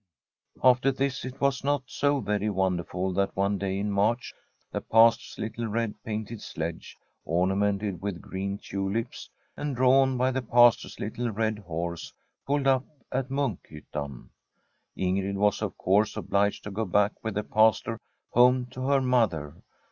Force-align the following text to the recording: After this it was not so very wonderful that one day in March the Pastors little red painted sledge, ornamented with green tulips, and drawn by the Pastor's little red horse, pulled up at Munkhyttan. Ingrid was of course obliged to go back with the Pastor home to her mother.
After 0.63 0.91
this 0.91 1.23
it 1.25 1.39
was 1.39 1.63
not 1.63 1.83
so 1.85 2.21
very 2.21 2.49
wonderful 2.49 3.13
that 3.13 3.35
one 3.35 3.59
day 3.59 3.77
in 3.77 3.91
March 3.91 4.33
the 4.71 4.81
Pastors 4.81 5.37
little 5.37 5.67
red 5.67 5.93
painted 6.03 6.41
sledge, 6.41 6.97
ornamented 7.23 8.01
with 8.01 8.19
green 8.19 8.57
tulips, 8.57 9.29
and 9.55 9.75
drawn 9.75 10.17
by 10.17 10.31
the 10.31 10.41
Pastor's 10.41 10.99
little 10.99 11.29
red 11.29 11.59
horse, 11.59 12.11
pulled 12.47 12.65
up 12.65 12.83
at 13.11 13.29
Munkhyttan. 13.29 14.29
Ingrid 14.97 15.35
was 15.37 15.61
of 15.61 15.77
course 15.77 16.17
obliged 16.17 16.63
to 16.63 16.71
go 16.71 16.85
back 16.85 17.13
with 17.23 17.35
the 17.35 17.43
Pastor 17.43 17.99
home 18.31 18.65
to 18.71 18.87
her 18.87 19.01
mother. 19.01 19.55